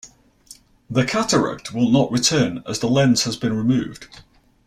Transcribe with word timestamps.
The 0.89 1.05
cataract 1.05 1.75
will 1.75 1.91
not 1.91 2.11
return, 2.11 2.63
as 2.67 2.79
the 2.79 2.87
lens 2.89 3.25
has 3.25 3.37
been 3.37 3.55
removed. 3.55 4.07